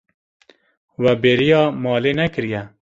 [1.01, 2.61] We bêriya malê nekiriye.